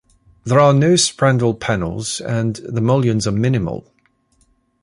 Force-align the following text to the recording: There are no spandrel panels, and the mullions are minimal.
There 0.45 0.59
are 0.59 0.73
no 0.73 0.95
spandrel 0.95 1.59
panels, 1.59 2.21
and 2.21 2.55
the 2.55 2.81
mullions 2.81 3.27
are 3.27 3.31
minimal. 3.31 3.93